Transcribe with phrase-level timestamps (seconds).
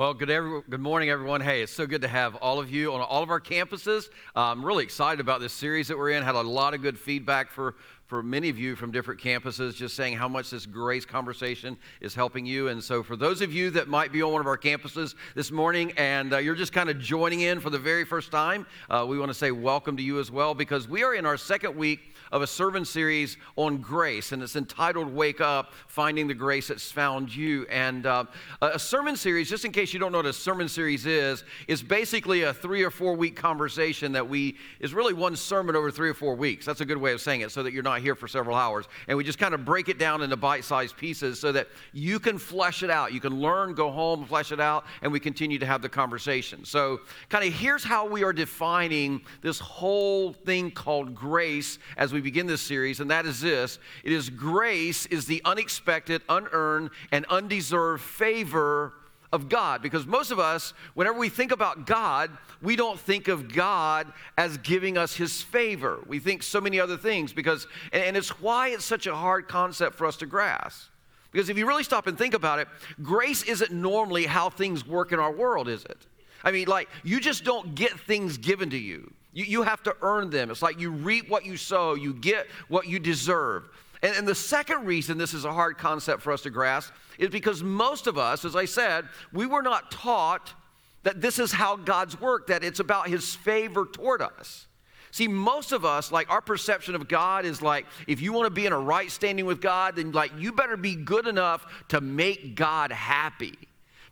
[0.00, 1.42] Well, good, every, good morning, everyone.
[1.42, 4.08] Hey, it's so good to have all of you on all of our campuses.
[4.34, 6.22] Uh, I'm really excited about this series that we're in.
[6.22, 7.74] Had a lot of good feedback for,
[8.06, 12.14] for many of you from different campuses, just saying how much this grace conversation is
[12.14, 12.68] helping you.
[12.68, 15.50] And so, for those of you that might be on one of our campuses this
[15.50, 19.04] morning and uh, you're just kind of joining in for the very first time, uh,
[19.06, 21.76] we want to say welcome to you as well because we are in our second
[21.76, 26.68] week of a sermon series on grace, and it's entitled Wake Up Finding the Grace
[26.68, 27.66] That's Found You.
[27.70, 28.24] And uh,
[28.60, 31.82] a sermon series, just in case you don't know what a sermon series is, is
[31.82, 36.08] basically a three or four week conversation that we, is really one sermon over three
[36.08, 36.66] or four weeks.
[36.66, 38.86] That's a good way of saying it so that you're not here for several hours.
[39.08, 42.20] And we just kind of break it down into bite sized pieces so that you
[42.20, 43.12] can flesh it out.
[43.12, 46.64] You can learn, go home, flesh it out, and we continue to have the conversation.
[46.64, 52.19] So, kind of here's how we are defining this whole thing called grace as we
[52.20, 56.90] we begin this series, and that is this it is grace is the unexpected, unearned,
[57.10, 58.92] and undeserved favor
[59.32, 59.80] of God.
[59.80, 64.58] Because most of us, whenever we think about God, we don't think of God as
[64.58, 66.04] giving us his favor.
[66.06, 69.96] We think so many other things because, and it's why it's such a hard concept
[69.96, 70.90] for us to grasp.
[71.32, 72.68] Because if you really stop and think about it,
[73.02, 76.06] grace isn't normally how things work in our world, is it?
[76.44, 79.10] I mean, like, you just don't get things given to you.
[79.32, 80.50] You, you have to earn them.
[80.50, 83.68] It's like you reap what you sow, you get what you deserve.
[84.02, 87.28] And, and, the second reason this is a hard concept for us to grasp is
[87.28, 90.54] because most of us, as I said, we were not taught
[91.02, 94.66] that this is how God's work, that it's about His favor toward us.
[95.12, 98.50] See, most of us, like our perception of God is like, if you want to
[98.50, 102.00] be in a right standing with God, then like you better be good enough to
[102.00, 103.56] make God happy.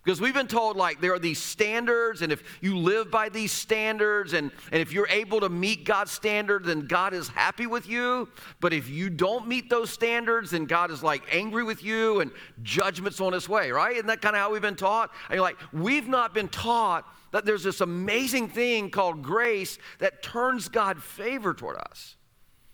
[0.05, 3.53] Because we've been told, like, there are these standards, and if you live by these
[3.53, 7.87] standards, and, and if you're able to meet God's standard, then God is happy with
[7.87, 8.29] you.
[8.61, 12.31] But if you don't meet those standards, then God is like angry with you, and
[12.63, 13.97] judgment's on its way, right?
[13.97, 15.11] Isn't that kind of how we've been taught?
[15.29, 20.23] I mean, like, we've not been taught that there's this amazing thing called grace that
[20.23, 22.17] turns God favor toward us.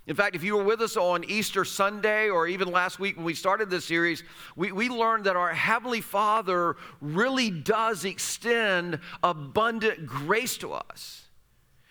[0.06, 3.24] In fact, if you were with us on Easter Sunday or even last week when
[3.24, 4.22] we started this series,
[4.54, 11.22] we, we learned that our Heavenly Father really does extend abundant grace to us.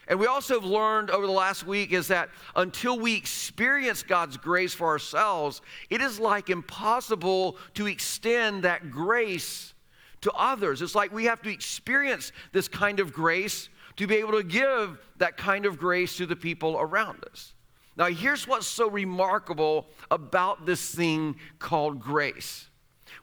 [0.07, 4.37] And we also have learned over the last week is that until we experience God's
[4.37, 9.73] grace for ourselves, it is like impossible to extend that grace
[10.21, 10.81] to others.
[10.81, 14.99] It's like we have to experience this kind of grace to be able to give
[15.17, 17.53] that kind of grace to the people around us.
[17.95, 22.69] Now, here's what's so remarkable about this thing called grace.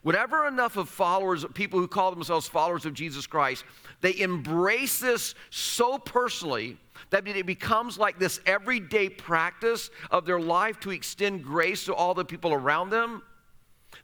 [0.03, 3.65] Whenever enough of followers, people who call themselves followers of Jesus Christ,
[3.99, 6.77] they embrace this so personally
[7.09, 12.13] that it becomes like this everyday practice of their life to extend grace to all
[12.13, 13.21] the people around them.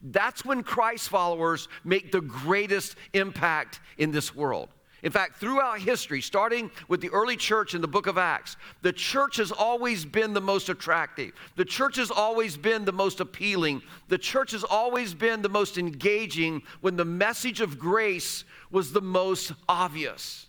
[0.02, 4.70] That's when Christ followers make the greatest impact in this world.
[5.04, 8.92] In fact, throughout history, starting with the early church in the book of Acts, the
[8.92, 11.34] church has always been the most attractive.
[11.56, 13.84] The church has always been the most appealing.
[14.08, 19.02] The church has always been the most engaging when the message of grace was the
[19.02, 20.48] most obvious.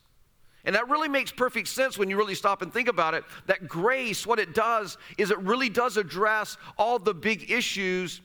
[0.64, 3.24] And that really makes perfect sense when you really stop and think about it.
[3.46, 8.20] That grace, what it does is it really does address all the big issues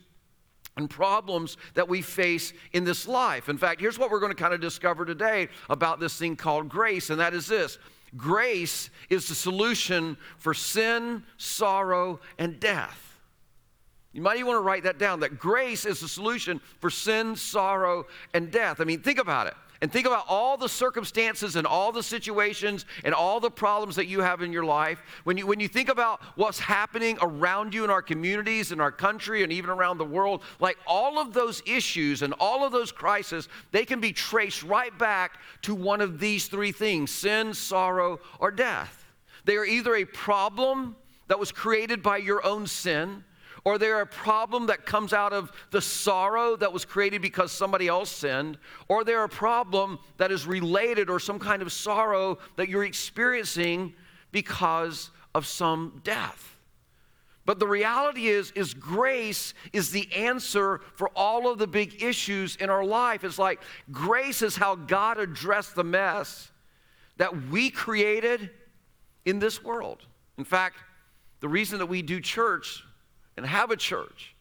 [0.78, 3.50] and problems that we face in this life.
[3.50, 6.70] In fact, here's what we're going to kind of discover today about this thing called
[6.70, 7.78] grace, and that is this
[8.16, 13.20] grace is the solution for sin, sorrow, and death.
[14.12, 17.36] You might even want to write that down that grace is the solution for sin,
[17.36, 18.80] sorrow, and death.
[18.80, 22.86] I mean, think about it and think about all the circumstances and all the situations
[23.04, 25.90] and all the problems that you have in your life, when you, when you think
[25.90, 30.06] about what's happening around you in our communities, in our country, and even around the
[30.06, 34.64] world, like all of those issues and all of those crises, they can be traced
[34.64, 39.06] right back to one of these three things sin, sorrow, or death.
[39.44, 40.96] They are either a problem
[41.28, 43.26] that was created by your own sin
[43.66, 47.88] or they're a problem that comes out of the sorrow that was created because somebody
[47.88, 48.58] else sinned,
[48.90, 53.94] or they're a problem that is related or some kind of sorrow that you're experiencing
[54.32, 56.58] because of some death.
[57.46, 62.56] But the reality is is grace is the answer for all of the big issues
[62.56, 63.24] in our life.
[63.24, 63.62] It's like
[63.92, 66.52] grace is how God addressed the mess
[67.18, 68.50] that we created
[69.26, 70.06] in this world.
[70.38, 70.78] In fact,
[71.42, 72.84] the reason that we do church
[73.38, 74.34] and have a church,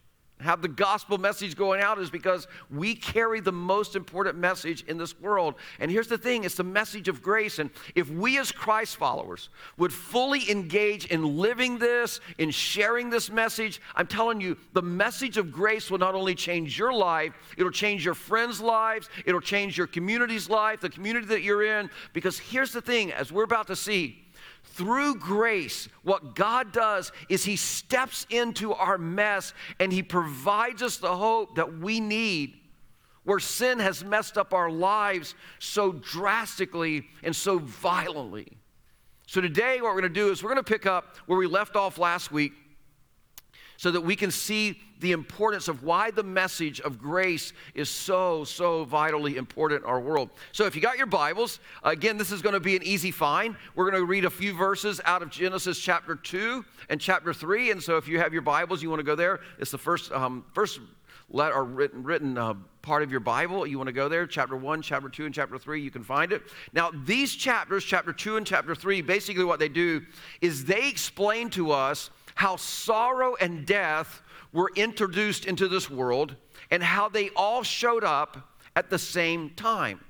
[0.43, 4.99] have the gospel message going out is because we carry the most important message in
[4.99, 5.55] this world.
[5.81, 7.59] And here's the thing it's the message of grace.
[7.59, 9.49] And if we as Christ followers
[9.79, 15.37] would fully engage in living this, in sharing this message, I'm telling you, the message
[15.37, 19.79] of grace will not only change your life, it'll change your friends' lives, it'll change
[19.79, 21.89] your community's life, the community that you're in.
[22.12, 24.19] Because here's the thing, as we're about to see,
[24.64, 30.97] through grace, what God does is He steps into our mess and He provides us
[30.97, 32.55] the hope that we need
[33.25, 38.49] where sin has messed up our lives so drastically and so violently.
[39.26, 41.47] So, today, what we're going to do is we're going to pick up where we
[41.47, 42.53] left off last week
[43.82, 48.44] so that we can see the importance of why the message of grace is so,
[48.44, 50.31] so vitally important in our world.
[50.52, 53.56] So, if you got your Bibles, again, this is going to be an easy find.
[53.75, 57.73] We're going to read a few verses out of Genesis chapter 2 and chapter 3.
[57.73, 59.40] And so, if you have your Bibles, you want to go there.
[59.58, 60.79] It's the first, um, first
[61.32, 63.67] let, or written, written uh, part of your Bible.
[63.67, 66.32] You want to go there, chapter 1, chapter 2, and chapter 3, you can find
[66.32, 66.43] it.
[66.73, 70.02] Now, these chapters, chapter 2 and chapter 3, basically what they do
[70.40, 76.37] is they explain to us how sorrow and death were introduced into this world
[76.70, 80.00] and how they all showed up at the same time.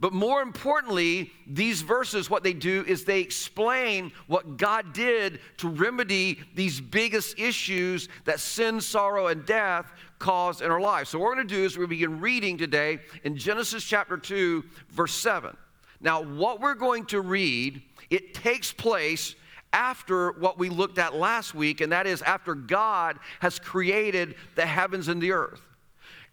[0.00, 5.68] But more importantly, these verses, what they do is they explain what God did to
[5.68, 9.92] remedy these biggest issues that sin, sorrow, and death
[10.24, 11.10] caused in our lives.
[11.10, 14.64] So, what we're going to do is we begin reading today in Genesis chapter 2,
[14.88, 15.54] verse 7.
[16.00, 19.34] Now, what we're going to read, it takes place
[19.74, 24.64] after what we looked at last week, and that is after God has created the
[24.64, 25.60] heavens and the earth.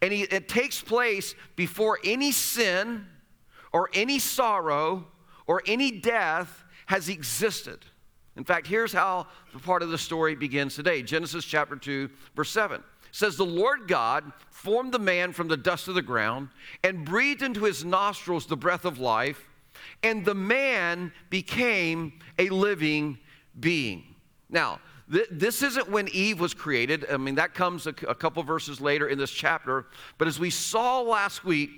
[0.01, 3.05] And he, it takes place before any sin
[3.73, 5.05] or any sorrow
[5.47, 7.79] or any death has existed.
[8.37, 12.51] In fact, here's how the part of the story begins today Genesis chapter 2, verse
[12.51, 16.49] 7 it says, The Lord God formed the man from the dust of the ground
[16.83, 19.47] and breathed into his nostrils the breath of life,
[20.03, 23.17] and the man became a living
[23.59, 24.15] being.
[24.49, 24.79] Now,
[25.11, 27.05] th- this isn't when Eve was created.
[27.09, 29.85] I mean, that comes a, a couple verses later in this chapter.
[30.17, 31.69] But as we saw last week,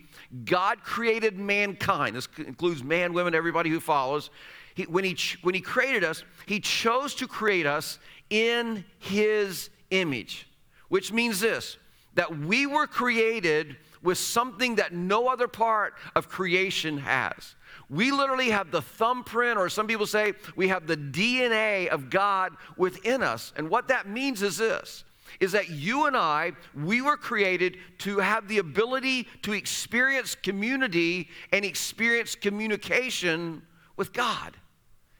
[0.45, 2.15] God created mankind.
[2.15, 4.29] This includes man, women, everybody who follows.
[4.75, 10.47] He, when, he, when he created us, he chose to create us in his image,
[10.93, 11.77] which means this
[12.13, 17.55] that we were created with something that no other part of creation has.
[17.89, 22.53] We literally have the thumbprint, or some people say we have the DNA of God
[22.77, 23.53] within us.
[23.55, 25.03] And what that means is this
[25.39, 31.27] is that you and I, we were created to have the ability to experience community
[31.51, 33.63] and experience communication
[33.97, 34.55] with God.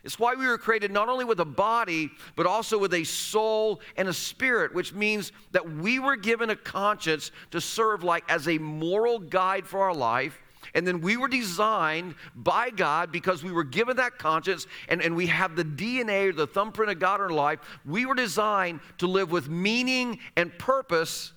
[0.03, 3.79] It's why we were created not only with a body, but also with a soul
[3.95, 8.47] and a spirit, which means that we were given a conscience to serve like as
[8.47, 10.39] a moral guide for our life
[10.73, 15.15] and then we were designed by God because we were given that conscience and, and
[15.15, 17.59] we have the DNA or the thumbprint of God in our life.
[17.85, 21.33] We were designed to live with meaning and purpose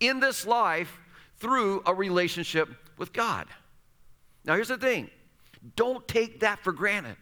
[0.00, 0.98] in this life
[1.36, 2.68] through a relationship
[2.98, 3.46] with God.
[4.44, 5.10] Now, here's the thing
[5.76, 7.16] don't take that for granted.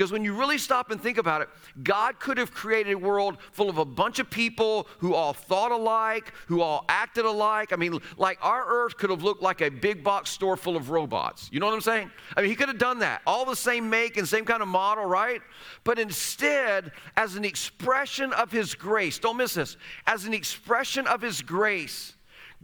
[0.00, 1.50] Because when you really stop and think about it,
[1.82, 5.72] God could have created a world full of a bunch of people who all thought
[5.72, 7.70] alike, who all acted alike.
[7.70, 10.88] I mean, like our earth could have looked like a big box store full of
[10.88, 11.50] robots.
[11.52, 12.10] You know what I'm saying?
[12.34, 13.20] I mean, he could have done that.
[13.26, 15.42] All the same make and same kind of model, right?
[15.84, 19.76] But instead, as an expression of his grace, don't miss this,
[20.06, 22.14] as an expression of his grace,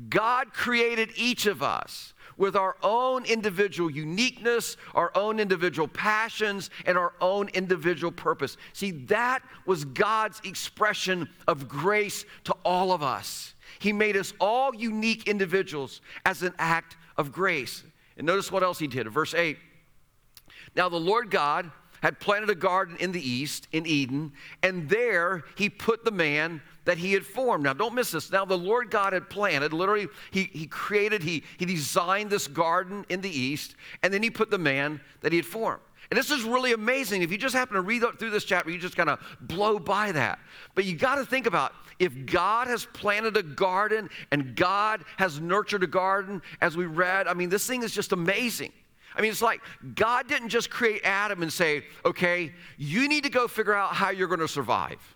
[0.09, 6.99] God created each of us with our own individual uniqueness, our own individual passions, and
[6.99, 8.57] our own individual purpose.
[8.73, 13.55] See, that was God's expression of grace to all of us.
[13.79, 17.83] He made us all unique individuals as an act of grace.
[18.17, 19.09] And notice what else he did.
[19.09, 19.59] Verse 8.
[20.75, 21.71] Now the Lord God
[22.03, 26.61] had planted a garden in the east, in Eden, and there he put the man
[26.87, 27.65] that he had formed.
[27.65, 28.33] Now, don't miss this.
[28.33, 33.05] Now, the Lord God had planted, literally, he, he created, he, he designed this garden
[33.11, 35.83] in the east, and then he put the man that he had formed.
[36.11, 37.23] And this is really amazing.
[37.23, 40.13] If you just happen to read through this chapter, you just kind of blow by
[40.13, 40.39] that.
[40.77, 45.41] But you got to think about if God has planted a garden and God has
[45.41, 48.73] nurtured a garden, as we read, I mean, this thing is just amazing.
[49.17, 49.61] I mean, it's like
[49.97, 54.11] God didn't just create Adam and say, okay, you need to go figure out how
[54.11, 55.16] you're going to survive.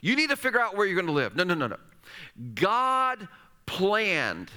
[0.00, 1.36] You need to figure out where you're going to live.
[1.36, 1.76] No, no, no, no.
[2.54, 3.28] God
[3.66, 4.50] planned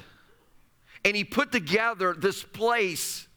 [1.05, 3.27] and He put together this place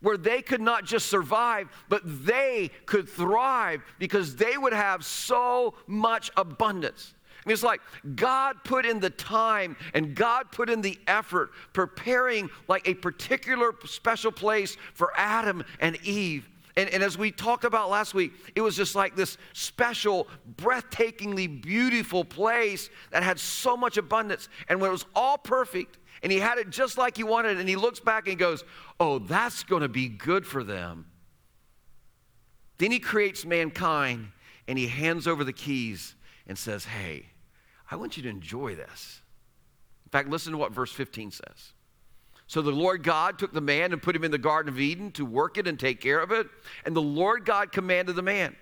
[0.00, 5.74] where they could not just survive, but they could thrive because they would have so
[5.86, 7.14] much abundance.
[7.44, 7.80] I mean, it's like
[8.14, 13.74] God put in the time and God put in the effort preparing like a particular
[13.84, 16.48] special place for Adam and Eve.
[16.76, 20.26] And, and, as we talked about last week, it was just like this special,
[20.56, 24.48] breathtakingly beautiful place that had so much abundance.
[24.68, 27.68] And when it was all perfect, and he had it just like he wanted, and
[27.68, 28.64] he looks back and goes,
[28.98, 31.06] Oh, that's going to be good for them.
[32.78, 34.32] Then he creates mankind
[34.66, 36.14] and he hands over the keys
[36.46, 37.26] and says, Hey,
[37.90, 39.20] I want you to enjoy this.
[40.06, 41.72] In fact, listen to what verse 15 says.
[42.52, 45.10] So the Lord God took the man and put him in the Garden of Eden
[45.12, 46.46] to work it and take care of it.
[46.84, 48.54] And the Lord God commanded the man,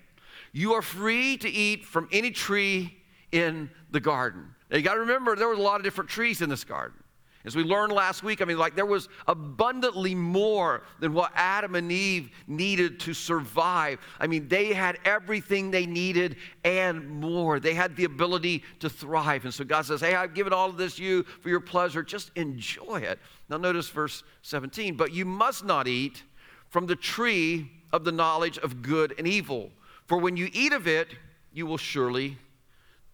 [0.53, 2.97] You are free to eat from any tree
[3.33, 4.55] in the garden.
[4.71, 7.03] Now you got to remember, there was a lot of different trees in this garden.
[7.45, 11.75] As we learned last week, I mean, like there was abundantly more than what Adam
[11.75, 13.99] and Eve needed to survive.
[14.19, 17.59] I mean, they had everything they needed and more.
[17.59, 19.45] They had the ability to thrive.
[19.45, 22.03] And so God says, Hey, I've given all of this to you for your pleasure.
[22.03, 23.19] Just enjoy it.
[23.49, 24.97] Now, notice verse 17.
[24.97, 26.23] But you must not eat
[26.69, 29.71] from the tree of the knowledge of good and evil,
[30.07, 31.09] for when you eat of it,
[31.53, 32.37] you will surely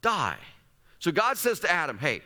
[0.02, 0.38] die.
[0.99, 2.23] So God says to Adam, Hey,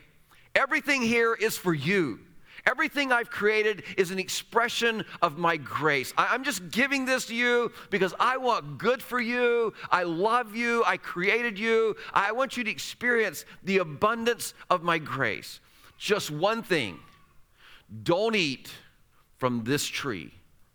[0.55, 2.19] Everything here is for you.
[2.65, 6.13] Everything I've created is an expression of my grace.
[6.17, 9.73] I, am just giving this to you because I want good for you.
[9.89, 10.83] I love you.
[10.85, 11.95] I created you.
[12.13, 15.59] I want you to experience the abundance of my grace.
[15.97, 16.99] Just one thing
[18.03, 18.71] don't eat
[19.37, 20.31] from this tree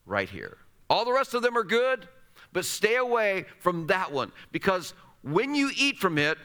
[0.07, 0.59] right here.
[0.91, 2.09] All the rest of them are good,
[2.53, 4.93] but stay away from that one because
[5.23, 6.39] when you eat from it,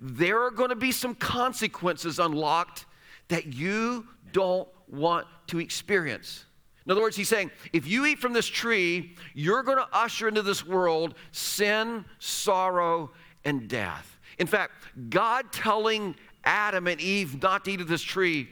[0.00, 2.86] there are going to be some consequences unlocked
[3.28, 6.46] that you don't want to experience.
[6.86, 10.26] In other words, he's saying, if you eat from this tree, you're going to usher
[10.26, 13.12] into this world sin, sorrow,
[13.44, 14.18] and death.
[14.38, 14.72] In fact,
[15.10, 18.48] God telling Adam and Eve not to eat of this tree,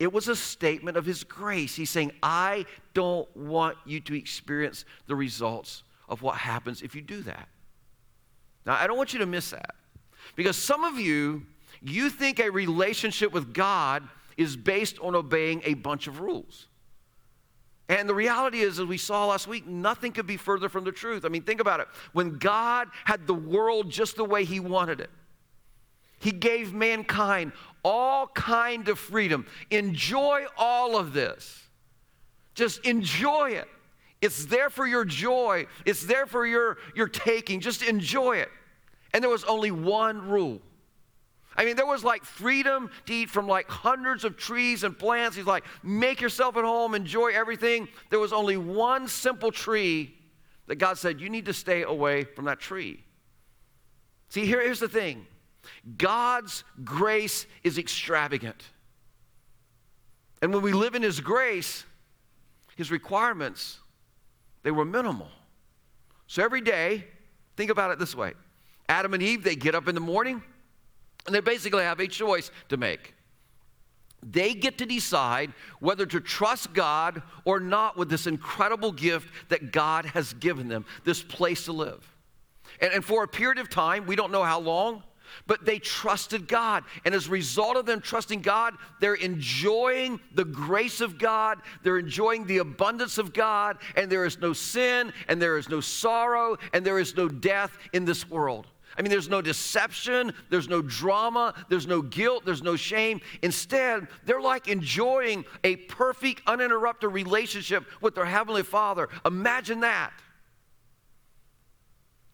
[0.00, 1.76] it was a statement of his grace.
[1.76, 7.02] He's saying, I don't want you to experience the results of what happens if you
[7.02, 7.48] do that.
[8.66, 9.76] Now, I don't want you to miss that.
[10.36, 11.46] Because some of you,
[11.82, 16.66] you think a relationship with God is based on obeying a bunch of rules.
[17.88, 20.92] And the reality is, as we saw last week, nothing could be further from the
[20.92, 21.24] truth.
[21.24, 21.88] I mean, think about it.
[22.12, 25.10] When God had the world just the way He wanted it,
[26.18, 29.46] He gave mankind all kind of freedom.
[29.70, 31.62] Enjoy all of this.
[32.54, 33.68] Just enjoy it.
[34.20, 35.66] It's there for your joy.
[35.86, 37.60] It's there for your, your taking.
[37.60, 38.50] Just enjoy it.
[39.18, 40.60] And there was only one rule.
[41.56, 45.36] I mean, there was like freedom to eat from like hundreds of trees and plants.
[45.36, 47.88] He's like, make yourself at home, enjoy everything.
[48.10, 50.14] There was only one simple tree
[50.68, 53.02] that God said, you need to stay away from that tree.
[54.28, 55.26] See, here, here's the thing
[55.96, 58.62] God's grace is extravagant.
[60.42, 61.84] And when we live in His grace,
[62.76, 63.80] His requirements,
[64.62, 65.30] they were minimal.
[66.28, 67.04] So every day,
[67.56, 68.34] think about it this way
[68.88, 70.42] Adam and Eve, they get up in the morning
[71.26, 73.14] and they basically have a choice to make.
[74.22, 79.70] They get to decide whether to trust God or not with this incredible gift that
[79.72, 82.04] God has given them, this place to live.
[82.80, 85.04] And, and for a period of time, we don't know how long,
[85.46, 86.84] but they trusted God.
[87.04, 91.98] And as a result of them trusting God, they're enjoying the grace of God, they're
[91.98, 96.56] enjoying the abundance of God, and there is no sin, and there is no sorrow,
[96.72, 98.66] and there is no death in this world.
[98.98, 103.20] I mean, there's no deception, there's no drama, there's no guilt, there's no shame.
[103.42, 109.08] Instead, they're like enjoying a perfect, uninterrupted relationship with their Heavenly Father.
[109.24, 110.12] Imagine that.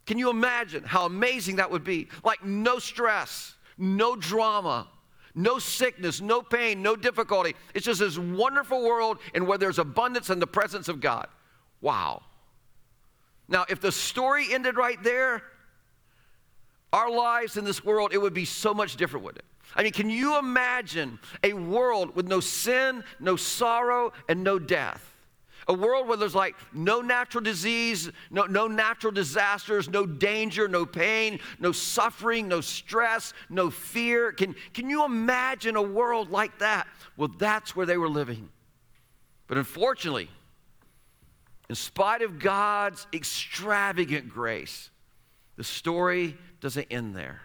[0.06, 2.08] Can you imagine how amazing that would be?
[2.24, 4.88] Like, no stress, no drama,
[5.34, 7.54] no sickness, no pain, no difficulty.
[7.74, 11.26] It's just this wonderful world and where there's abundance and the presence of God.
[11.82, 12.22] Wow.
[13.48, 15.42] Now, if the story ended right there,
[16.94, 19.44] our lives in this world, it would be so much different, wouldn't it?
[19.74, 25.10] I mean, can you imagine a world with no sin, no sorrow, and no death?
[25.66, 30.86] A world where there's like no natural disease, no, no natural disasters, no danger, no
[30.86, 34.30] pain, no suffering, no stress, no fear.
[34.30, 36.86] Can, can you imagine a world like that?
[37.16, 38.50] Well, that's where they were living.
[39.48, 40.30] But unfortunately,
[41.68, 44.90] in spite of God's extravagant grace,
[45.56, 47.40] the story doesn't end there.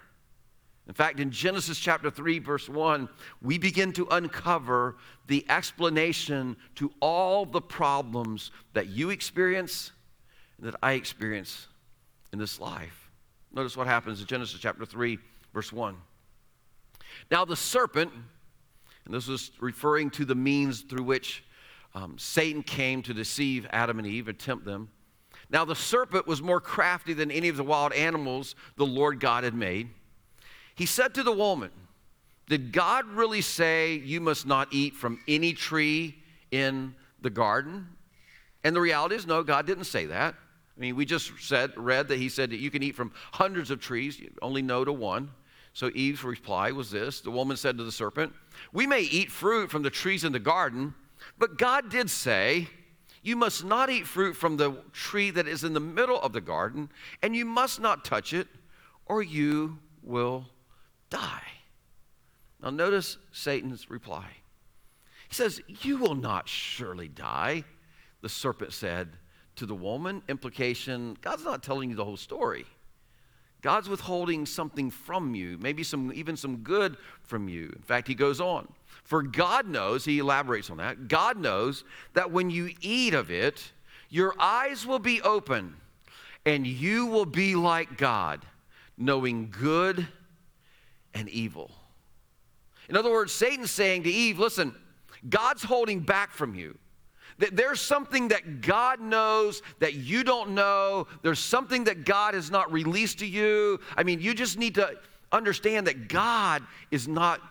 [0.87, 3.07] In fact, in Genesis chapter 3, verse 1,
[3.43, 4.97] we begin to uncover
[5.27, 9.91] the explanation to all the problems that you experience
[10.57, 11.67] and that I experience
[12.33, 13.11] in this life.
[13.53, 15.19] Notice what happens in Genesis chapter 3,
[15.53, 15.95] verse 1.
[17.29, 18.11] Now, the serpent,
[19.05, 21.43] and this was referring to the means through which
[21.93, 24.89] um, Satan came to deceive Adam and Eve and tempt them.
[25.49, 29.43] Now, the serpent was more crafty than any of the wild animals the Lord God
[29.43, 29.89] had made.
[30.75, 31.71] He said to the woman,
[32.47, 36.15] Did God really say you must not eat from any tree
[36.51, 37.87] in the garden?
[38.63, 40.35] And the reality is, no, God didn't say that.
[40.77, 43.71] I mean, we just said, read that He said that you can eat from hundreds
[43.71, 45.31] of trees, only no to one.
[45.73, 48.33] So Eve's reply was this The woman said to the serpent,
[48.71, 50.93] We may eat fruit from the trees in the garden,
[51.37, 52.67] but God did say,
[53.21, 56.41] You must not eat fruit from the tree that is in the middle of the
[56.41, 56.89] garden,
[57.21, 58.47] and you must not touch it,
[59.05, 60.45] or you will
[61.09, 61.43] die.
[62.61, 64.25] Now, notice Satan's reply.
[65.27, 67.63] He says, You will not surely die,
[68.21, 69.09] the serpent said
[69.57, 70.23] to the woman.
[70.27, 72.65] Implication God's not telling you the whole story.
[73.61, 77.71] God's withholding something from you, maybe some, even some good from you.
[77.75, 78.69] In fact, he goes on.
[79.09, 83.71] For God knows, he elaborates on that, God knows that when you eat of it,
[84.07, 85.73] your eyes will be open
[86.45, 88.45] and you will be like God,
[88.99, 90.07] knowing good
[91.15, 91.71] and evil.
[92.87, 94.75] In other words, Satan's saying to Eve, listen,
[95.27, 96.77] God's holding back from you.
[97.39, 101.07] There's something that God knows that you don't know.
[101.23, 103.79] There's something that God has not released to you.
[103.97, 104.99] I mean, you just need to
[105.31, 106.61] understand that God
[106.91, 107.41] is not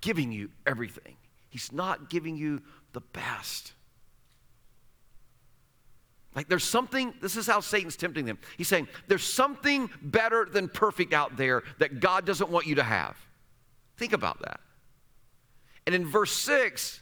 [0.00, 1.16] giving you everything,
[1.48, 2.62] He's not giving you
[2.92, 3.72] the best.
[6.34, 8.38] Like there's something, this is how Satan's tempting them.
[8.56, 12.82] He's saying, there's something better than perfect out there that God doesn't want you to
[12.82, 13.16] have.
[13.96, 14.60] Think about that.
[15.86, 17.00] And in verse 6,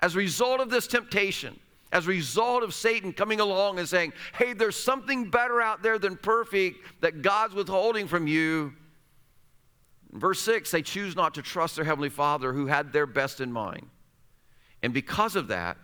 [0.00, 1.58] as a result of this temptation,
[1.92, 5.98] as a result of Satan coming along and saying, hey, there's something better out there
[5.98, 8.72] than perfect that God's withholding from you.
[10.12, 13.50] Verse 6, they choose not to trust their Heavenly Father who had their best in
[13.50, 13.88] mind.
[14.82, 15.78] And because of that,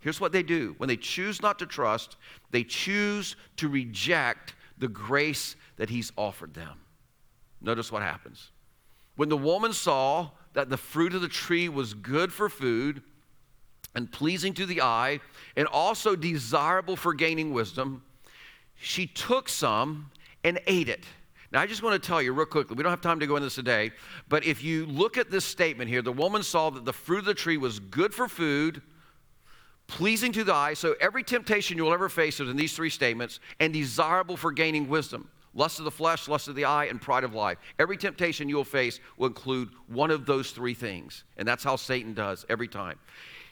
[0.00, 2.16] here's what they do when they choose not to trust,
[2.50, 6.80] they choose to reject the grace that He's offered them.
[7.60, 8.50] Notice what happens.
[9.16, 13.02] When the woman saw that the fruit of the tree was good for food,
[13.96, 15.20] and pleasing to the eye,
[15.56, 18.02] and also desirable for gaining wisdom,
[18.76, 20.10] she took some
[20.44, 21.04] and ate it.
[21.56, 23.36] Now, I just want to tell you real quickly, we don't have time to go
[23.36, 23.90] into this today,
[24.28, 27.24] but if you look at this statement here, the woman saw that the fruit of
[27.24, 28.82] the tree was good for food,
[29.86, 30.74] pleasing to the eye.
[30.74, 34.86] So, every temptation you'll ever face is in these three statements, and desirable for gaining
[34.86, 37.56] wisdom lust of the flesh, lust of the eye, and pride of life.
[37.78, 41.24] Every temptation you'll face will include one of those three things.
[41.38, 42.98] And that's how Satan does every time.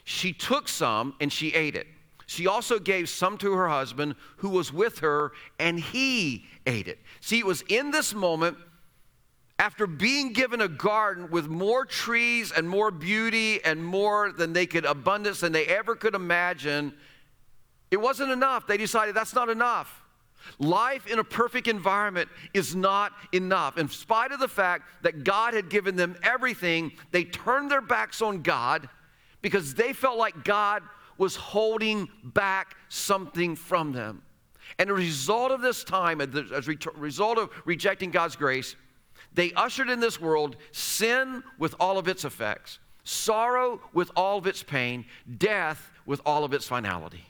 [0.03, 1.87] She took some and she ate it.
[2.25, 6.99] She also gave some to her husband who was with her, and he ate it.
[7.21, 8.57] See, it was in this moment,
[9.57, 14.65] after being given a garden with more trees and more beauty and more than they
[14.65, 16.93] could, abundance than they ever could imagine,
[17.91, 18.67] it wasn't enough.
[18.67, 20.01] They decided that's not enough.
[20.59, 23.77] Life in a perfect environment is not enough.
[23.77, 28.21] In spite of the fact that God had given them everything, they turned their backs
[28.21, 28.89] on God
[29.41, 30.83] because they felt like God
[31.17, 34.21] was holding back something from them.
[34.79, 38.75] And a result of this time, as a result of rejecting God's grace,
[39.33, 44.47] they ushered in this world sin with all of its effects, sorrow with all of
[44.47, 45.05] its pain,
[45.37, 47.23] death with all of its finality.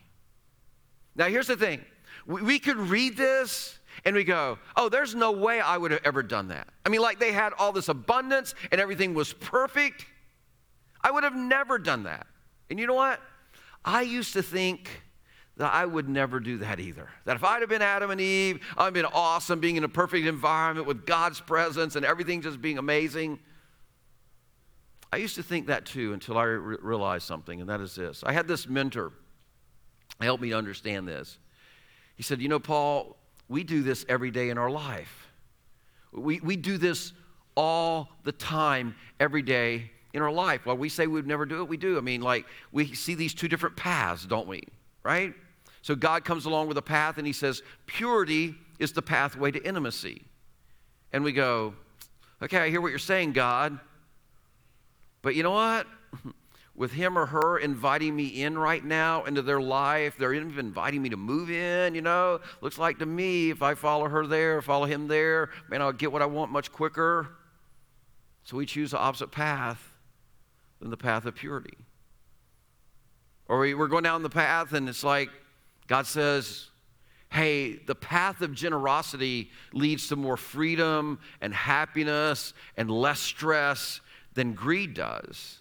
[1.15, 1.83] Now, here's the thing
[2.25, 6.23] we, could read this and we go, oh, there's no way I would have ever
[6.23, 6.67] done that.
[6.85, 10.05] I mean, like they had all this abundance and everything was perfect.
[11.01, 12.27] I would have never done that.
[12.69, 13.21] And you know what?
[13.85, 14.89] I used to think
[15.57, 17.07] that I would never do that either.
[17.23, 20.25] That if I'd have been Adam and Eve, I'd been awesome being in a perfect
[20.27, 23.39] environment with God's presence and everything just being amazing.
[25.13, 28.23] I used to think that too until I re- realized something, and that is this.
[28.25, 29.13] I had this mentor
[30.19, 31.37] help me understand this.
[32.15, 33.15] He said, You know, Paul,
[33.47, 35.27] we do this every day in our life.
[36.11, 37.13] We, we do this
[37.55, 40.65] all the time, every day in our life.
[40.65, 41.97] While we say we'd never do it, we do.
[41.97, 44.63] I mean, like, we see these two different paths, don't we?
[45.03, 45.33] Right?
[45.81, 49.61] So God comes along with a path and he says, purity is the pathway to
[49.61, 50.23] intimacy.
[51.11, 51.75] And we go,
[52.41, 53.77] okay, I hear what you're saying, God.
[55.21, 55.85] But you know what?
[56.75, 61.01] With him or her inviting me in right now into their life, they're even inviting
[61.01, 62.41] me to move in, you know.
[62.59, 66.11] Looks like to me, if I follow her there, follow him there, man, I'll get
[66.11, 67.29] what I want much quicker.
[68.43, 69.94] So we choose the opposite path
[70.89, 71.77] the path of purity.
[73.47, 75.29] Or we, we're going down the path and it's like
[75.87, 76.69] God says,
[77.29, 84.01] hey, the path of generosity leads to more freedom and happiness and less stress
[84.33, 85.59] than greed does.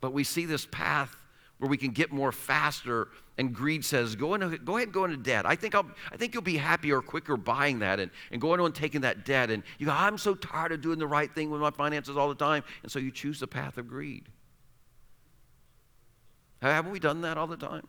[0.00, 1.14] But we see this path
[1.58, 5.04] where we can get more faster and greed says, go, into, go ahead and go
[5.04, 5.46] into debt.
[5.46, 8.72] I think, I'll, I think you'll be happier quicker buying that and, and going on
[8.72, 9.50] taking that debt.
[9.50, 12.28] And you go, I'm so tired of doing the right thing with my finances all
[12.28, 12.62] the time.
[12.82, 14.28] And so you choose the path of greed.
[16.62, 17.86] Haven't we done that all the time?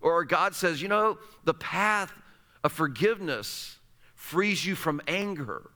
[0.00, 2.12] Or God says, you know, the path
[2.62, 3.78] of forgiveness
[4.14, 5.70] frees you from anger.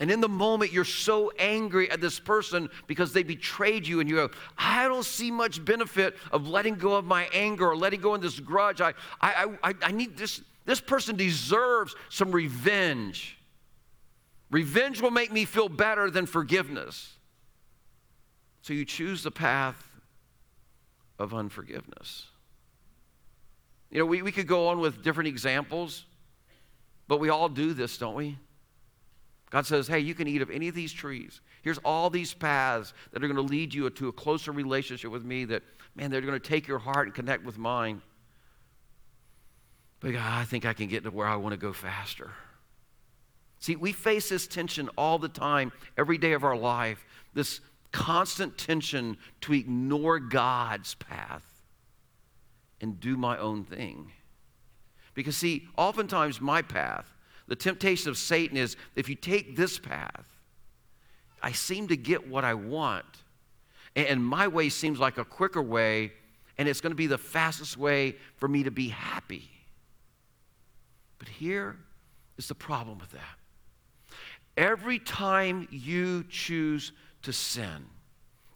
[0.00, 4.08] And in the moment, you're so angry at this person because they betrayed you, and
[4.10, 8.00] you go, I don't see much benefit of letting go of my anger or letting
[8.00, 8.80] go of this grudge.
[8.80, 10.40] I, I, I, I need this.
[10.64, 13.38] This person deserves some revenge.
[14.50, 17.16] Revenge will make me feel better than forgiveness.
[18.62, 19.90] So you choose the path
[21.18, 22.26] of unforgiveness.
[23.90, 26.04] You know, we, we could go on with different examples,
[27.06, 28.38] but we all do this, don't we?
[29.54, 31.40] God says, hey, you can eat of any of these trees.
[31.62, 35.24] Here's all these paths that are going to lead you to a closer relationship with
[35.24, 35.62] me that,
[35.94, 38.02] man, they're going to take your heart and connect with mine.
[40.00, 42.32] But God, I think I can get to where I want to go faster.
[43.60, 47.60] See, we face this tension all the time, every day of our life, this
[47.92, 51.44] constant tension to ignore God's path
[52.80, 54.10] and do my own thing.
[55.14, 57.13] Because, see, oftentimes my path
[57.46, 60.24] the temptation of Satan is if you take this path,
[61.42, 63.04] I seem to get what I want.
[63.96, 66.12] And my way seems like a quicker way,
[66.56, 69.50] and it's going to be the fastest way for me to be happy.
[71.18, 71.76] But here
[72.38, 73.38] is the problem with that.
[74.56, 77.86] Every time you choose to sin,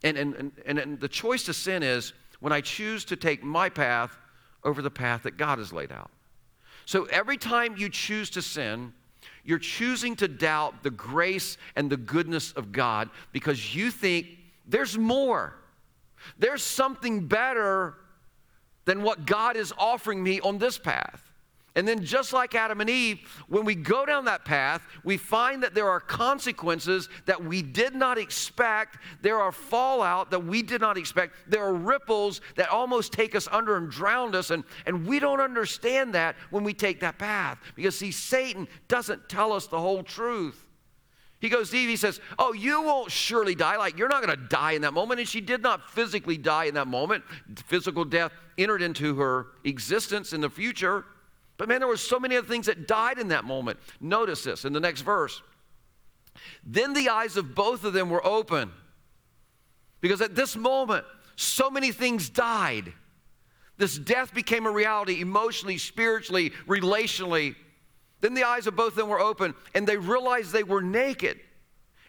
[0.03, 3.68] and, and, and, and the choice to sin is when I choose to take my
[3.68, 4.16] path
[4.64, 6.11] over the path that God has laid out.
[6.88, 8.94] So every time you choose to sin,
[9.44, 14.27] you're choosing to doubt the grace and the goodness of God because you think
[14.66, 15.55] there's more.
[16.38, 17.96] There's something better
[18.87, 21.28] than what God is offering me on this path.
[21.79, 25.62] And then, just like Adam and Eve, when we go down that path, we find
[25.62, 28.99] that there are consequences that we did not expect.
[29.23, 31.37] There are fallout that we did not expect.
[31.47, 34.51] There are ripples that almost take us under and drown us.
[34.51, 37.61] And, and we don't understand that when we take that path.
[37.77, 40.67] Because, see, Satan doesn't tell us the whole truth.
[41.41, 43.77] He goes to Eve, he says, Oh, you won't surely die.
[43.77, 45.21] Like, you're not going to die in that moment.
[45.21, 47.23] And she did not physically die in that moment.
[47.67, 51.05] Physical death entered into her existence in the future.
[51.59, 53.79] But man, there were so many other things that died in that moment.
[54.01, 55.42] Notice this in the next verse.
[56.64, 58.71] Then the eyes of both of them were open.
[60.01, 62.92] Because at this moment, so many things died.
[63.77, 67.57] This death became a reality emotionally, spiritually, relationally.
[68.21, 71.40] Then the eyes of both of them were open, and they realized they were naked.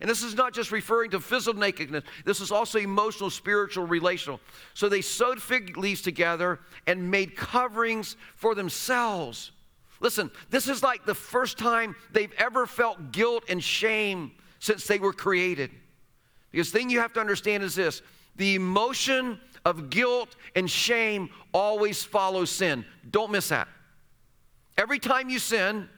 [0.02, 4.40] And this is not just referring to physical nakedness, this is also emotional, spiritual, relational.
[4.74, 9.52] So they sewed fig leaves together and made coverings for themselves.
[10.00, 15.00] Listen, this is like the first time they've ever felt guilt and shame since they
[15.00, 15.72] were created.
[16.52, 18.02] Because the thing you have to understand is this
[18.38, 22.86] the emotion of guilt and shame always follows sin.
[23.12, 23.68] Don't miss that.
[24.78, 25.90] Every time you sin,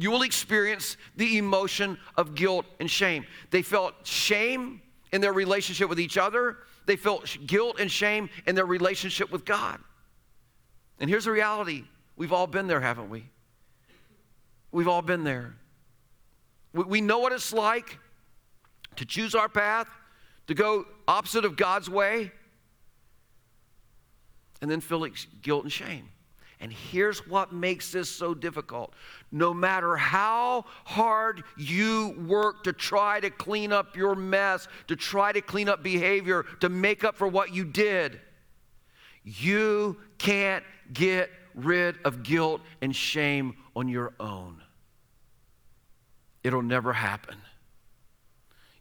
[0.00, 3.26] you will experience the emotion of guilt and shame.
[3.50, 4.80] They felt shame
[5.12, 9.44] in their relationship with each other, they felt guilt and shame in their relationship with
[9.44, 9.78] God.
[11.00, 11.84] And here's the reality
[12.16, 13.28] we've all been there, haven't we?
[14.72, 15.54] We've all been there.
[16.72, 17.98] We know what it's like
[18.96, 19.88] to choose our path,
[20.46, 22.30] to go opposite of God's way,
[24.62, 25.06] and then feel
[25.42, 26.08] guilt and shame.
[26.60, 28.92] And here's what makes this so difficult.
[29.32, 35.32] No matter how hard you work to try to clean up your mess, to try
[35.32, 38.20] to clean up behavior, to make up for what you did,
[39.24, 44.62] you can't get rid of guilt and shame on your own.
[46.42, 47.36] It'll never happen.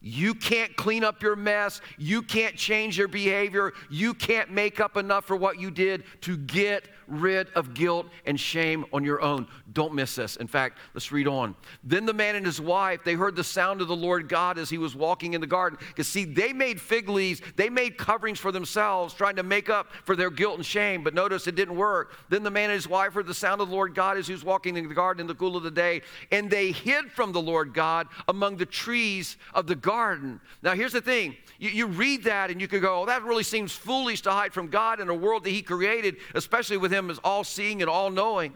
[0.01, 1.81] You can't clean up your mess.
[1.97, 3.73] You can't change your behavior.
[3.89, 8.39] You can't make up enough for what you did to get rid of guilt and
[8.39, 9.47] shame on your own.
[9.73, 10.35] Don't miss this.
[10.35, 11.55] In fact, let's read on.
[11.83, 14.69] Then the man and his wife, they heard the sound of the Lord God as
[14.69, 15.79] he was walking in the garden.
[15.87, 19.87] Because, see, they made fig leaves, they made coverings for themselves, trying to make up
[20.03, 21.03] for their guilt and shame.
[21.03, 22.13] But notice it didn't work.
[22.29, 24.33] Then the man and his wife heard the sound of the Lord God as he
[24.33, 27.31] was walking in the garden in the cool of the day, and they hid from
[27.31, 30.39] the Lord God among the trees of the garden.
[30.61, 33.43] Now, here's the thing you, you read that and you could go, oh, that really
[33.43, 36.98] seems foolish to hide from God in a world that He created, especially with Him
[37.09, 38.55] as all seeing and all knowing.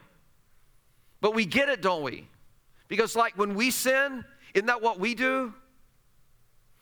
[1.21, 2.27] But we get it, don't we?
[2.88, 5.53] Because, like, when we sin, isn't that what we do?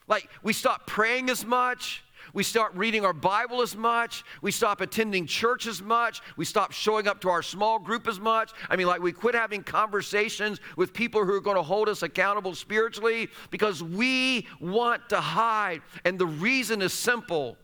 [0.08, 2.02] Like, we stop praying as much.
[2.34, 4.24] We start reading our Bible as much.
[4.40, 6.20] We stop attending church as much.
[6.36, 8.52] We stop showing up to our small group as much.
[8.68, 12.02] I mean, like, we quit having conversations with people who are going to hold us
[12.02, 15.82] accountable spiritually because we want to hide.
[16.04, 17.56] And the reason is simple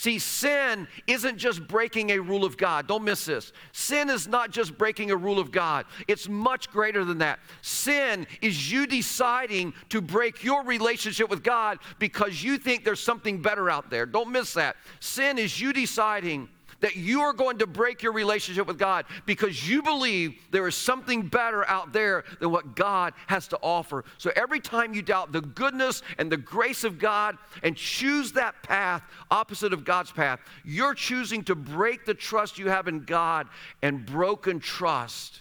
[0.00, 2.86] See, sin isn't just breaking a rule of God.
[2.86, 3.52] Don't miss this.
[3.72, 7.38] Sin is not just breaking a rule of God, it's much greater than that.
[7.60, 13.42] Sin is you deciding to break your relationship with God because you think there's something
[13.42, 14.06] better out there.
[14.06, 14.76] Don't miss that.
[15.00, 16.48] Sin is you deciding
[16.80, 20.74] that you are going to break your relationship with God because you believe there is
[20.74, 24.04] something better out there than what God has to offer.
[24.18, 28.62] So every time you doubt the goodness and the grace of God and choose that
[28.62, 33.48] path opposite of God's path, you're choosing to break the trust you have in God,
[33.82, 35.40] and broken trust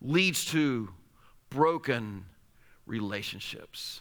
[0.00, 0.88] leads to
[1.50, 2.24] broken
[2.86, 4.00] relationships.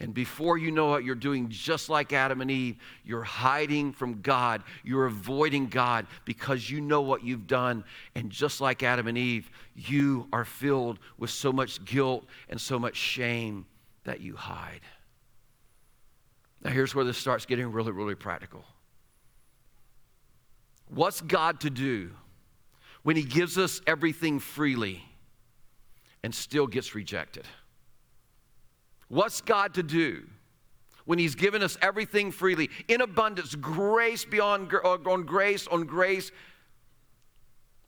[0.00, 2.76] And before you know it, you're doing just like Adam and Eve.
[3.04, 4.62] You're hiding from God.
[4.82, 7.84] You're avoiding God because you know what you've done.
[8.14, 12.78] And just like Adam and Eve, you are filled with so much guilt and so
[12.78, 13.66] much shame
[14.04, 14.80] that you hide.
[16.62, 18.64] Now, here's where this starts getting really, really practical.
[20.88, 22.10] What's God to do
[23.02, 25.02] when He gives us everything freely
[26.22, 27.46] and still gets rejected?
[29.10, 30.22] What's God to do
[31.04, 36.30] when He's given us everything freely, in abundance, grace beyond uh, on grace on grace?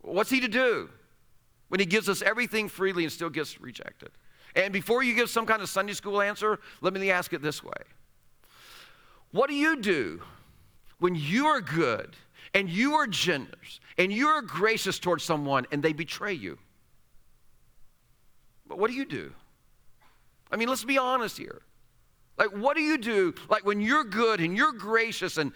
[0.00, 0.90] What's He to do
[1.68, 4.10] when He gives us everything freely and still gets rejected?
[4.56, 7.62] And before you give some kind of Sunday school answer, let me ask it this
[7.62, 7.72] way
[9.30, 10.22] What do you do
[10.98, 12.16] when you are good
[12.52, 16.58] and you are generous and you are gracious towards someone and they betray you?
[18.66, 19.32] But what do you do?
[20.52, 21.62] I mean, let's be honest here.
[22.38, 25.52] Like, what do you do, like, when you're good and you're gracious and,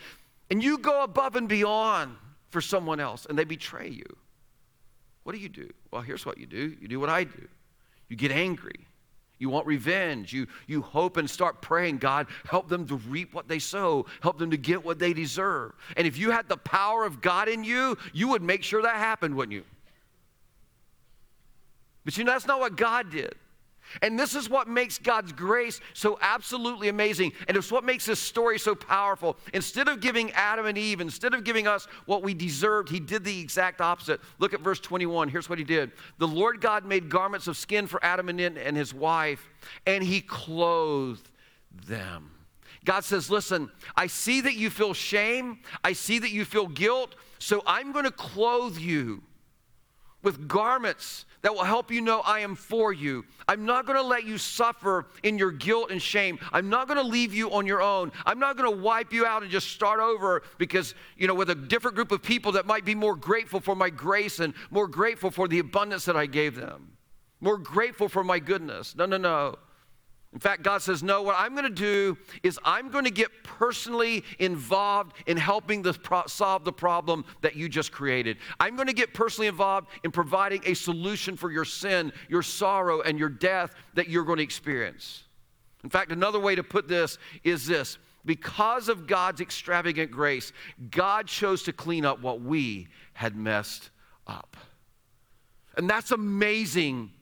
[0.50, 2.16] and you go above and beyond
[2.50, 4.04] for someone else and they betray you?
[5.24, 5.70] What do you do?
[5.90, 7.48] Well, here's what you do you do what I do.
[8.08, 8.86] You get angry.
[9.38, 10.32] You want revenge.
[10.32, 14.38] You, you hope and start praying, God, help them to reap what they sow, help
[14.38, 15.72] them to get what they deserve.
[15.96, 18.96] And if you had the power of God in you, you would make sure that
[18.96, 19.64] happened, wouldn't you?
[22.04, 23.34] But you know, that's not what God did.
[24.02, 27.32] And this is what makes God's grace so absolutely amazing.
[27.48, 29.36] And it's what makes this story so powerful.
[29.54, 33.24] Instead of giving Adam and Eve, instead of giving us what we deserved, he did
[33.24, 34.20] the exact opposite.
[34.38, 35.28] Look at verse 21.
[35.28, 38.92] Here's what he did The Lord God made garments of skin for Adam and his
[38.92, 39.48] wife,
[39.86, 41.28] and he clothed
[41.86, 42.30] them.
[42.84, 47.14] God says, Listen, I see that you feel shame, I see that you feel guilt,
[47.38, 49.22] so I'm going to clothe you
[50.22, 53.24] with garments that will help you know I am for you.
[53.48, 56.38] I'm not going to let you suffer in your guilt and shame.
[56.52, 58.12] I'm not going to leave you on your own.
[58.24, 61.50] I'm not going to wipe you out and just start over because, you know, with
[61.50, 64.88] a different group of people that might be more grateful for my grace and more
[64.88, 66.96] grateful for the abundance that I gave them,
[67.40, 68.94] more grateful for my goodness.
[68.96, 69.56] No, no, no.
[70.36, 73.30] In fact, God says, No, what I'm going to do is I'm going to get
[73.42, 78.36] personally involved in helping the pro- solve the problem that you just created.
[78.60, 83.00] I'm going to get personally involved in providing a solution for your sin, your sorrow,
[83.00, 85.24] and your death that you're going to experience.
[85.82, 87.96] In fact, another way to put this is this
[88.26, 90.52] because of God's extravagant grace,
[90.90, 93.88] God chose to clean up what we had messed
[94.26, 94.54] up.
[95.78, 97.12] And that's amazing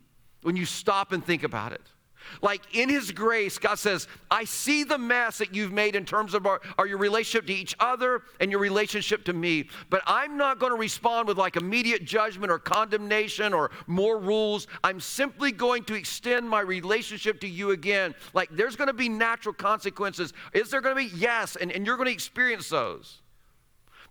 [0.43, 1.83] when you stop and think about it.
[2.43, 6.35] Like in His grace, God says, I see the mess that you've made in terms
[6.35, 10.37] of our, our, your relationship to each other and your relationship to me, but I'm
[10.37, 14.67] not going to respond with like immediate judgment or condemnation or more rules.
[14.83, 18.15] I'm simply going to extend my relationship to you again.
[18.33, 20.33] Like there's going to be natural consequences.
[20.53, 21.17] Is there going to be?
[21.17, 23.21] Yes, and, and you're going to experience those.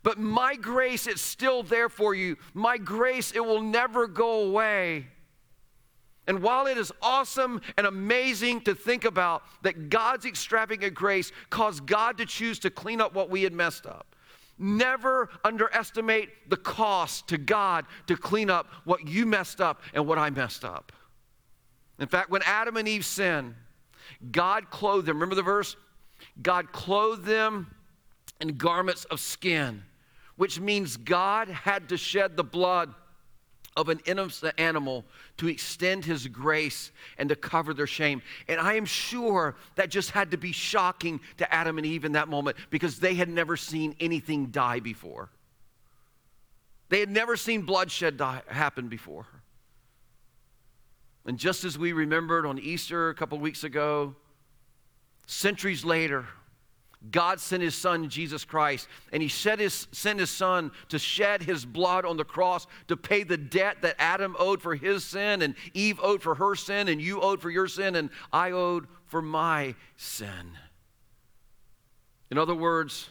[0.04, 2.36] But my grace is still there for you.
[2.54, 5.08] My grace, it will never go away.
[6.26, 11.86] And while it is awesome and amazing to think about that God's extravagant grace caused
[11.86, 14.14] God to choose to clean up what we had messed up,
[14.58, 20.20] Never underestimate the cost to God to clean up what you messed up and what
[20.20, 20.92] I messed up.
[22.00, 23.56] In fact, when Adam and Eve sinned,
[24.32, 25.18] God clothed them.
[25.18, 25.76] Remember the verse?
[26.42, 27.74] God clothed them
[28.40, 29.84] in garments of skin,
[30.36, 32.94] which means God had to shed the blood
[33.76, 35.06] of an innocent animal
[35.38, 38.22] to extend his grace and to cover their shame.
[38.48, 42.12] And I am sure that just had to be shocking to Adam and Eve in
[42.14, 45.30] that moment because they had never seen anything die before.
[46.90, 49.26] They had never seen bloodshed die, happen before.
[51.26, 54.16] And just as we remembered on Easter a couple weeks ago,
[55.26, 56.28] centuries later,
[57.12, 59.28] God sent his son, Jesus Christ, and he
[59.60, 63.82] his, sent his son to shed his blood on the cross to pay the debt
[63.82, 67.42] that Adam owed for his sin, and Eve owed for her sin, and you owed
[67.42, 70.58] for your sin, and I owed for my sin.
[72.32, 73.10] In other words,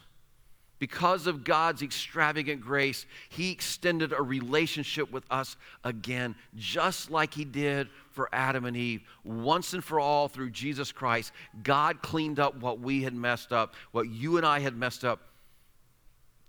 [0.83, 7.45] because of God's extravagant grace, He extended a relationship with us again, just like He
[7.45, 9.05] did for Adam and Eve.
[9.23, 11.31] Once and for all, through Jesus Christ,
[11.63, 15.21] God cleaned up what we had messed up, what you and I had messed up,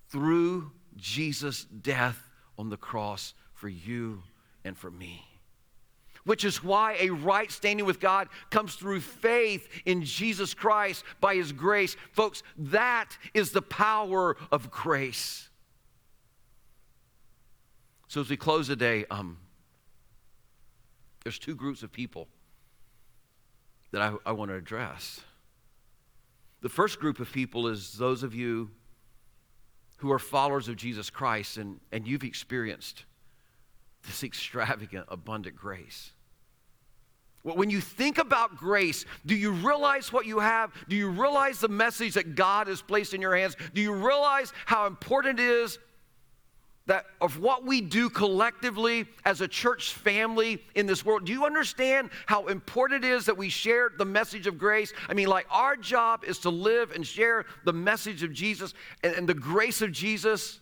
[0.10, 4.24] through Jesus' death on the cross for you
[4.66, 5.33] and for me
[6.26, 11.36] which is why a right standing with God comes through faith in Jesus Christ by
[11.36, 11.96] His grace.
[12.12, 15.50] Folks, that is the power of grace.
[18.08, 19.38] So as we close today, um,
[21.24, 22.28] there's two groups of people
[23.92, 25.22] that I, I want to address.
[26.62, 28.72] The first group of people is those of you
[29.98, 33.06] who are followers of Jesus Christ and, and you've experienced
[34.04, 36.12] this extravagant, abundant grace.
[37.44, 40.72] When you think about grace, do you realize what you have?
[40.88, 43.58] Do you realize the message that God has placed in your hands?
[43.74, 45.78] Do you realize how important it is
[46.86, 51.26] that of what we do collectively as a church family in this world?
[51.26, 54.94] Do you understand how important it is that we share the message of grace?
[55.10, 59.14] I mean, like our job is to live and share the message of Jesus and,
[59.16, 60.62] and the grace of Jesus.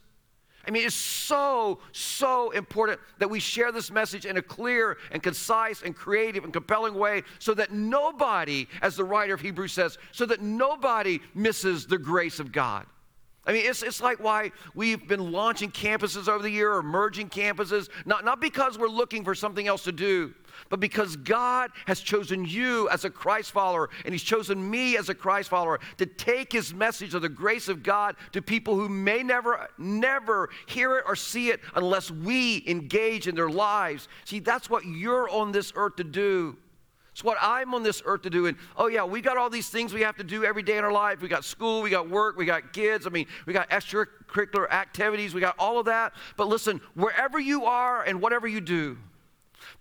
[0.67, 5.23] I mean, it's so, so important that we share this message in a clear and
[5.23, 9.97] concise and creative and compelling way so that nobody, as the writer of Hebrews says,
[10.11, 12.85] so that nobody misses the grace of God.
[13.43, 17.27] I mean, it's, it's like why we've been launching campuses over the year or merging
[17.27, 20.31] campuses, not, not because we're looking for something else to do,
[20.69, 25.09] but because God has chosen you as a Christ follower and He's chosen me as
[25.09, 28.87] a Christ follower to take His message of the grace of God to people who
[28.87, 34.07] may never, never hear it or see it unless we engage in their lives.
[34.25, 36.57] See, that's what you're on this earth to do.
[37.11, 38.45] It's what I'm on this earth to do.
[38.45, 40.83] And oh, yeah, we got all these things we have to do every day in
[40.83, 41.21] our life.
[41.21, 43.05] We got school, we got work, we got kids.
[43.05, 46.13] I mean, we got extracurricular activities, we got all of that.
[46.37, 48.97] But listen, wherever you are and whatever you do,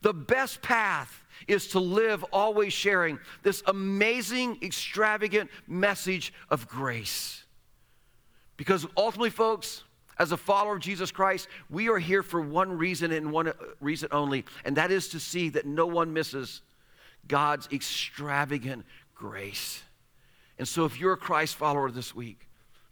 [0.03, 7.45] the best path is to live always sharing this amazing, extravagant message of grace.
[8.57, 9.85] Because ultimately, folks,
[10.19, 14.09] as a follower of Jesus Christ, we are here for one reason and one reason
[14.13, 16.61] only, and that is to see that no one misses
[17.29, 19.83] God's extravagant grace.
[20.59, 22.49] And so, if you're a Christ follower this week,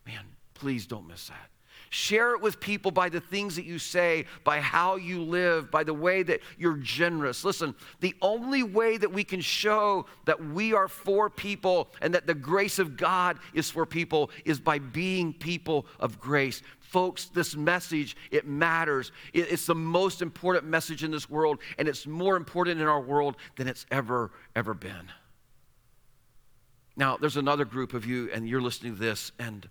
[0.07, 1.51] man, please don't miss that.
[1.91, 5.85] Share it with people by the things that you say, by how you live, by
[5.85, 7.45] the way that you're generous.
[7.45, 12.27] Listen, the only way that we can show that we are for people and that
[12.27, 16.63] the grace of God is for people is by being people of grace.
[16.81, 19.13] Folks, this message, it matters.
[19.35, 23.37] It's the most important message in this world, and it's more important in our world
[23.57, 25.11] than it's ever, ever been.
[26.97, 29.69] Now, there's another group of you, and you're listening to this, and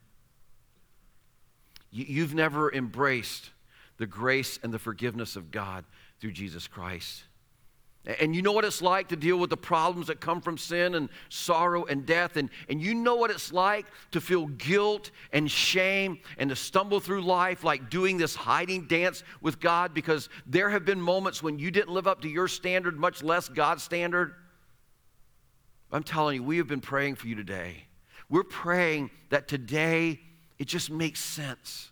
[1.92, 3.52] You've never embraced
[3.98, 5.86] the grace and the forgiveness of God
[6.20, 7.24] through Jesus Christ.
[8.20, 10.96] And you know what it's like to deal with the problems that come from sin
[10.96, 12.38] and sorrow and death.
[12.38, 17.02] And, and you know what it's like to feel guilt and shame and to stumble
[17.02, 21.60] through life like doing this hiding dance with God because there have been moments when
[21.60, 24.34] you didn't live up to your standard, much less God's standard.
[25.92, 27.88] I'm telling you, we have been praying for you today.
[28.30, 30.22] We're praying that today
[30.58, 31.92] it just makes sense.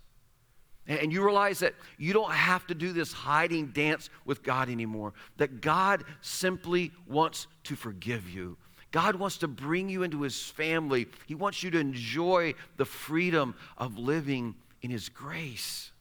[0.88, 5.13] And you realize that you don't have to do this hiding dance with God anymore,
[5.38, 8.58] that God simply wants to forgive you.
[8.91, 11.08] God wants to bring you into his family.
[11.25, 15.91] He wants you to enjoy the freedom of living in his grace.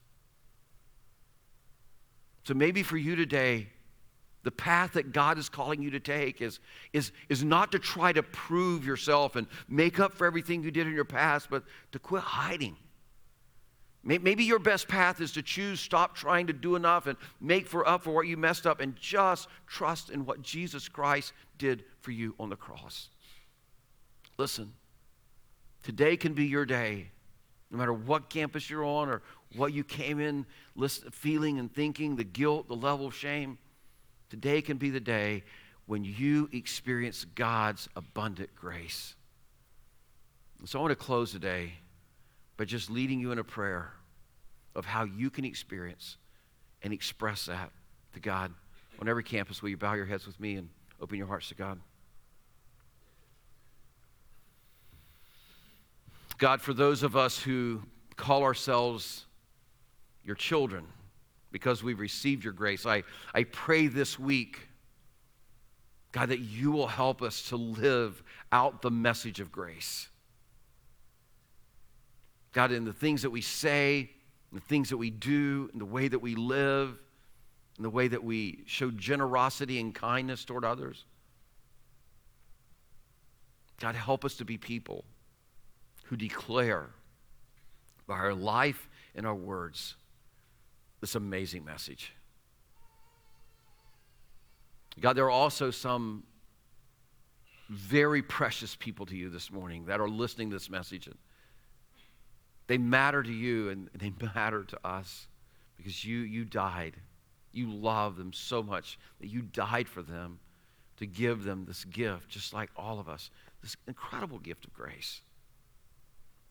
[2.45, 3.69] So maybe for you today,
[4.45, 6.61] the path that God is calling you to take is,
[6.93, 10.87] is, is not to try to prove yourself and make up for everything you did
[10.87, 12.77] in your past, but to quit hiding.
[14.07, 17.89] Maybe your best path is to choose, stop trying to do enough and make for
[17.89, 22.11] up for what you messed up and just trust in what Jesus Christ did for
[22.11, 23.09] you on the cross.
[24.37, 24.75] Listen,
[25.83, 27.13] today can be your day,
[27.71, 29.23] no matter what campus you're on or
[29.57, 30.45] what you came in
[31.11, 33.57] feeling and thinking, the guilt, the level of shame.
[34.35, 35.45] Today can be the day
[35.87, 39.15] when you experience God's abundant grace.
[40.59, 41.75] And so I want to close today
[42.57, 43.93] by just leading you in a prayer
[44.75, 46.17] of how you can experience
[46.83, 47.71] and express that
[48.15, 48.53] to God.
[49.01, 50.69] On every campus, will you bow your heads with me and
[51.01, 51.79] open your hearts to God?
[56.39, 57.85] God, for those of us who
[58.17, 59.27] call ourselves
[60.25, 60.87] your children
[61.55, 64.67] because we've received your grace, I, I pray this week,
[66.11, 70.09] God, that you will help us to live out the message of grace.
[72.51, 74.11] God, in the things that we say,
[74.53, 76.99] the things that we do, in the way that we live,
[77.77, 81.05] in the way that we show generosity and kindness toward others.
[83.79, 85.05] God, help us to be people
[86.07, 86.89] who declare
[88.09, 89.95] by our life and our words
[91.05, 92.15] this amazing message.
[94.99, 96.23] God, there are also some
[97.69, 101.11] very precious people to you this morning that are listening to this message.
[102.69, 105.29] They matter to you and they matter to us
[105.77, 106.97] because you, you died.
[107.53, 110.39] You love them so much that you died for them
[110.97, 113.31] to give them this gift, just like all of us,
[113.61, 115.21] this incredible gift of grace.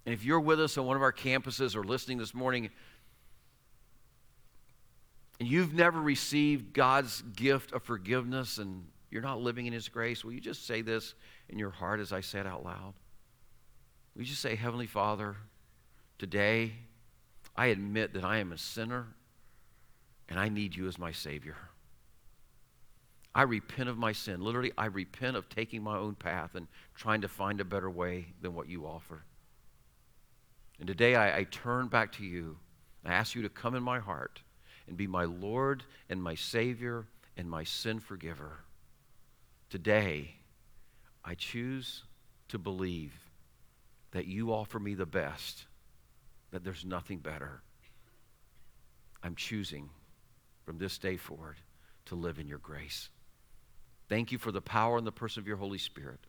[0.05, 2.73] And if you're with us on one of our campuses or listening this morning, and
[5.39, 10.33] you've never received God's gift of forgiveness and you're not living in His grace, will
[10.33, 11.13] you just say this
[11.49, 12.93] in your heart as I say it out loud?
[14.15, 15.35] Will you just say, Heavenly Father,
[16.23, 16.71] Today,
[17.53, 19.07] I admit that I am a sinner
[20.29, 21.57] and I need you as my Savior.
[23.35, 24.39] I repent of my sin.
[24.39, 28.27] Literally, I repent of taking my own path and trying to find a better way
[28.41, 29.25] than what you offer.
[30.79, 32.57] And today I, I turn back to you.
[33.03, 34.43] I ask you to come in my heart
[34.87, 37.05] and be my Lord and my Savior
[37.37, 38.59] and my sin forgiver.
[39.69, 40.35] Today,
[41.23, 42.03] I choose
[42.49, 43.13] to believe
[44.11, 45.65] that you offer me the best
[46.51, 47.61] that there's nothing better.
[49.23, 49.89] I'm choosing
[50.65, 51.55] from this day forward
[52.05, 53.09] to live in your grace.
[54.09, 56.19] Thank you for the power and the person of your Holy Spirit.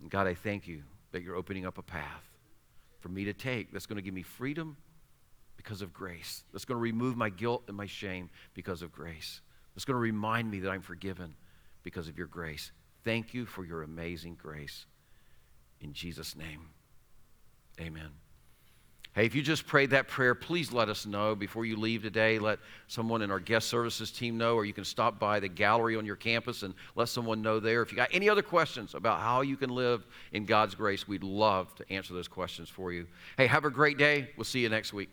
[0.00, 2.22] And God, I thank you that you're opening up a path
[3.00, 4.76] for me to take that's going to give me freedom
[5.68, 9.42] because of grace, that's going to remove my guilt and my shame because of grace,
[9.74, 11.34] that's going to remind me that I'm forgiven
[11.82, 12.72] because of your grace.
[13.04, 14.86] Thank you for your amazing grace.
[15.82, 16.70] In Jesus' name,
[17.78, 18.08] amen.
[19.12, 22.38] Hey, if you just prayed that prayer, please let us know before you leave today.
[22.38, 25.96] Let someone in our guest services team know, or you can stop by the gallery
[25.96, 27.82] on your campus and let someone know there.
[27.82, 31.24] If you got any other questions about how you can live in God's grace, we'd
[31.24, 33.06] love to answer those questions for you.
[33.36, 34.30] Hey, have a great day.
[34.38, 35.10] We'll see you next week.